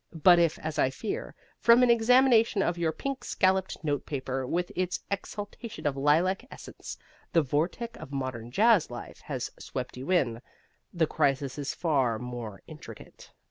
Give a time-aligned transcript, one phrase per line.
[0.23, 5.01] But if, as I fear from an examination of your pink scalloped notepaper with its
[5.11, 6.97] exhalation of lilac essence,
[7.33, 10.41] the vortex of modern jazz life has swept you in,
[10.91, 13.31] the crisis is far more intricate.